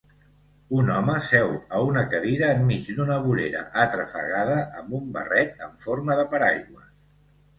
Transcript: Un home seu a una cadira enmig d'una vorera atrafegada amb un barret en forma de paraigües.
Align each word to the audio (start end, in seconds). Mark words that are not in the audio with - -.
Un 0.83 0.87
home 0.93 1.15
seu 1.31 1.51
a 1.57 1.81
una 1.89 2.01
cadira 2.13 2.47
enmig 2.53 2.87
d'una 2.99 3.17
vorera 3.27 3.61
atrafegada 3.83 4.57
amb 4.81 4.95
un 5.01 5.11
barret 5.17 5.63
en 5.67 5.77
forma 5.85 6.17
de 6.21 6.25
paraigües. 6.33 6.89